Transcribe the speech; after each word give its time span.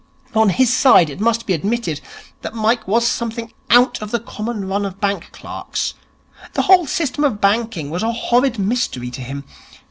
On 0.33 0.49
his 0.49 0.73
side, 0.73 1.11
it 1.11 1.19
must 1.19 1.45
be 1.45 1.53
admitted 1.53 2.01
that 2.41 2.55
Mike 2.55 2.87
was 2.87 3.05
something 3.07 3.53
out 3.69 4.01
of 4.01 4.09
the 4.09 4.19
common 4.19 4.67
run 4.67 4.83
of 4.83 4.99
bank 4.99 5.29
clerks. 5.31 5.93
The 6.53 6.63
whole 6.63 6.87
system 6.87 7.23
of 7.23 7.39
banking 7.39 7.91
was 7.91 8.01
a 8.01 8.11
horrid 8.11 8.57
mystery 8.57 9.11
to 9.11 9.21
him. 9.21 9.43